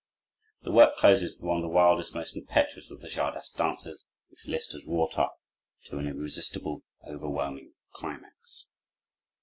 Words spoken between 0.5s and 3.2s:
The work closes with one of the wildest, most impetuous of the